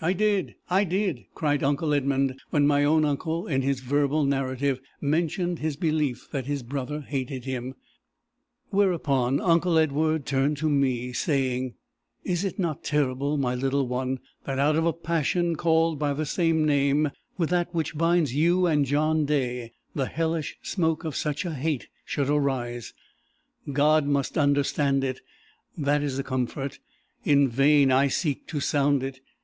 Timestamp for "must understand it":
24.04-25.20